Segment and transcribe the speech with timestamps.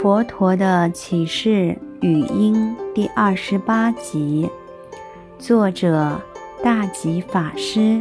[0.00, 4.48] 佛陀的启示语音第二十八集，
[5.40, 6.20] 作者
[6.62, 8.00] 大吉法师。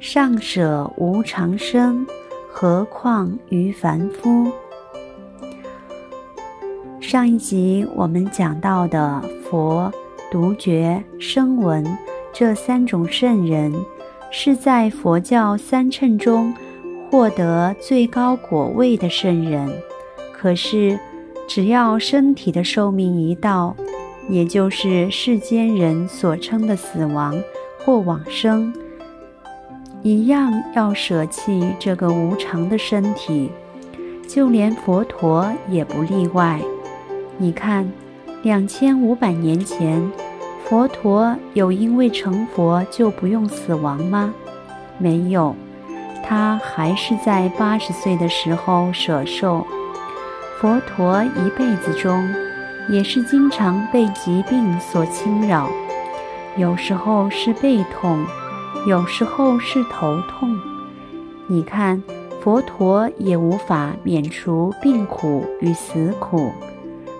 [0.00, 2.06] 上舍无常生，
[2.50, 4.50] 何况于凡夫？
[7.02, 9.92] 上一集我们讲到的佛、
[10.30, 11.84] 独觉、声闻
[12.32, 13.70] 这三种圣人，
[14.30, 16.54] 是在佛教三乘中
[17.10, 19.70] 获得最高果位的圣人。
[20.44, 20.98] 可是，
[21.48, 23.74] 只要身体的寿命一到，
[24.28, 27.34] 也就是世间人所称的死亡
[27.82, 28.70] 或往生，
[30.02, 33.50] 一样要舍弃这个无常的身体，
[34.28, 36.60] 就连佛陀也不例外。
[37.38, 37.90] 你看，
[38.42, 39.98] 两千五百年前，
[40.66, 44.34] 佛陀有因为成佛就不用死亡吗？
[44.98, 45.56] 没有，
[46.22, 49.66] 他还是在八十岁的时候舍寿。
[50.64, 52.26] 佛陀一辈子中，
[52.88, 55.68] 也是经常被疾病所侵扰，
[56.56, 58.24] 有时候是背痛，
[58.88, 60.58] 有时候是头痛。
[61.48, 62.02] 你看，
[62.40, 66.50] 佛陀也无法免除病苦与死苦。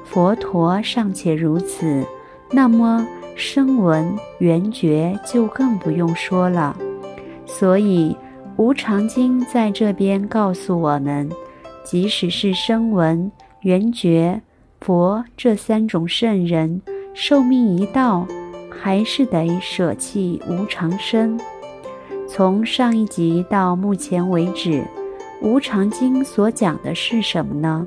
[0.06, 2.02] 佛陀尚且如此，
[2.50, 6.74] 那么声闻缘觉就更不用说了。
[7.44, 8.16] 所以，
[8.56, 11.28] 《无常经》在这边告诉我们。
[11.84, 14.40] 即使是声闻、缘觉、
[14.80, 16.80] 佛这三种圣人，
[17.12, 18.26] 寿命一到，
[18.70, 21.38] 还是得舍弃无常身。
[22.26, 24.80] 从上一集到目前为止，
[25.42, 27.86] 《无常经》所讲的是什么呢？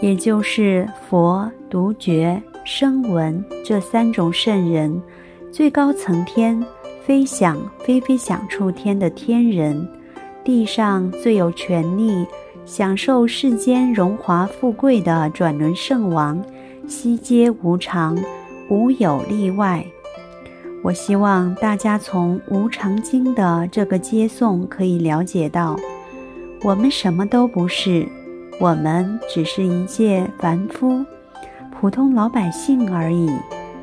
[0.00, 5.02] 也就是佛、独觉、声闻这三种圣人，
[5.50, 6.64] 最高层天、
[7.04, 9.86] 非想非非想处天的天人。
[10.44, 12.26] 地上最有权力
[12.64, 16.42] 享受世间荣华富贵的转轮圣王，
[16.88, 18.18] 悉皆无常，
[18.68, 19.84] 无有例外。
[20.82, 25.76] 我希望大家从《无常经》的这个接送可以了解到，
[26.62, 28.08] 我们什么都不是，
[28.58, 31.04] 我们只是一介凡夫、
[31.70, 33.30] 普通老百姓而已，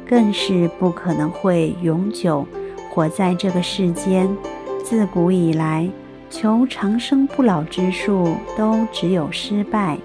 [0.06, 2.46] 更是不可能会永久
[2.92, 4.30] 活在这个世间。
[4.84, 5.90] 自古以来，
[6.30, 9.98] 求长生不老之术都只有失败，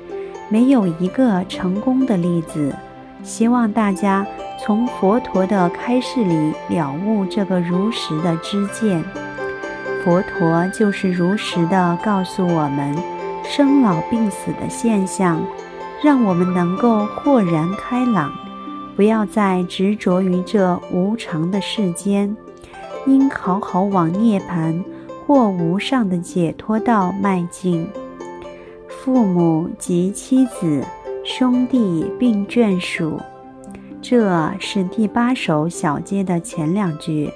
[0.49, 2.75] 没有一个成功的例子。
[3.23, 4.27] 希望大家
[4.63, 9.03] 从佛陀的开示里了悟这个如实的知见。
[10.05, 12.95] 佛陀就是如实的告诉我们
[13.43, 15.43] 生老病死的现象，
[16.03, 18.31] 让我们能够豁然开朗，
[18.97, 22.37] 不要再执着于这无常的世间，
[23.07, 24.83] 应好好往涅槃。
[25.27, 27.87] 或无上的解脱道迈进。
[28.89, 30.83] 父母及妻子、
[31.25, 33.21] 兄弟并眷属，
[34.01, 37.31] 这是第八首小节的前两句。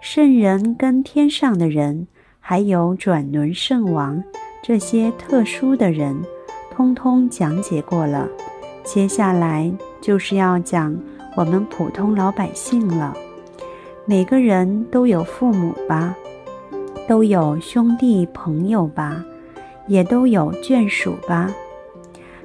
[0.00, 2.08] 圣人跟天上的人，
[2.40, 4.22] 还有转轮圣王
[4.62, 6.20] 这些特殊的人，
[6.72, 8.28] 通通讲解过了。
[8.82, 10.96] 接下来就是要讲
[11.36, 13.16] 我们普通老百姓了。
[14.04, 16.16] 每个人都有父母吧？
[17.12, 19.22] 都有兄弟朋友吧，
[19.86, 21.52] 也都有眷属吧，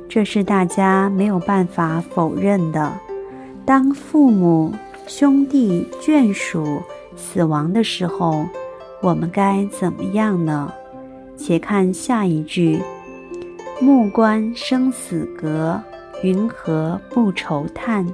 [0.09, 2.91] 这是大家没有办法否认的。
[3.65, 4.73] 当父母、
[5.07, 6.81] 兄弟、眷属
[7.15, 8.45] 死亡的时候，
[9.01, 10.69] 我们该怎么样呢？
[11.37, 12.81] 且看下一句
[13.79, 15.81] ：“目观生死隔，
[16.23, 18.05] 云何不愁叹？”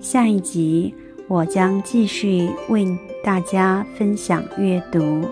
[0.00, 0.94] 下一集
[1.28, 2.86] 我将继续为
[3.24, 5.24] 大家分享阅读。